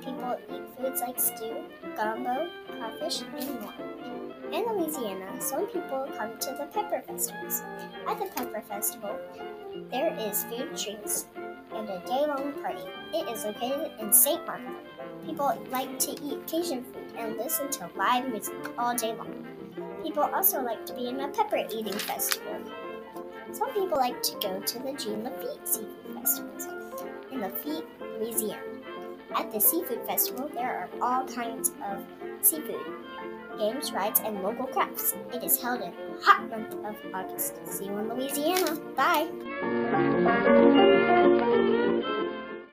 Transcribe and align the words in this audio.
people 0.00 0.36
eat 0.52 0.62
foods 0.76 1.00
like 1.00 1.18
stew, 1.18 1.56
gumbo, 1.96 2.48
crawfish, 2.68 3.22
and 3.22 3.60
more. 3.60 3.74
In 4.52 4.64
Louisiana, 4.66 5.40
some 5.40 5.66
people 5.66 6.06
come 6.16 6.36
to 6.38 6.50
the 6.58 6.66
pepper 6.74 7.02
festivals. 7.06 7.62
At 8.06 8.18
the 8.18 8.26
pepper 8.36 8.62
festival, 8.68 9.18
there 9.90 10.14
is 10.18 10.44
food, 10.44 10.74
drinks, 10.76 11.26
and 11.72 11.88
a 11.88 12.02
day-long 12.06 12.52
party. 12.60 12.82
It 13.14 13.28
is 13.30 13.44
located 13.44 13.92
in 14.00 14.12
St. 14.12 14.44
Mark. 14.46 14.60
People 15.24 15.56
like 15.70 15.98
to 16.00 16.10
eat 16.22 16.46
Cajun 16.46 16.84
food 16.84 17.14
and 17.16 17.36
listen 17.36 17.70
to 17.70 17.88
live 17.96 18.28
music 18.28 18.54
all 18.76 18.94
day 18.94 19.14
long. 19.14 19.46
People 20.02 20.24
also 20.24 20.60
like 20.62 20.84
to 20.86 20.94
be 20.94 21.08
in 21.08 21.20
a 21.20 21.28
pepper 21.28 21.64
eating 21.70 21.92
festival. 21.92 22.60
Some 23.52 23.72
people 23.72 23.98
like 23.98 24.22
to 24.22 24.32
go 24.40 24.60
to 24.60 24.78
the 24.80 24.92
Jean 24.92 25.24
Lafitte 25.24 25.66
Lafitte, 27.50 27.84
Louisiana. 28.18 28.62
At 29.36 29.52
the 29.52 29.60
Seafood 29.60 30.06
Festival, 30.06 30.50
there 30.54 30.70
are 30.70 30.88
all 31.02 31.26
kinds 31.26 31.72
of 31.84 32.04
seafood, 32.42 32.80
games, 33.58 33.92
rides, 33.92 34.20
and 34.24 34.42
local 34.42 34.66
crafts. 34.66 35.14
It 35.32 35.42
is 35.44 35.60
held 35.60 35.80
in 35.80 35.92
the 35.92 36.22
hot 36.22 36.48
month 36.48 36.74
of 36.74 36.96
August. 37.14 37.54
See 37.66 37.86
you 37.86 37.98
in 37.98 38.08
Louisiana. 38.08 38.76
Bye. 38.96 39.28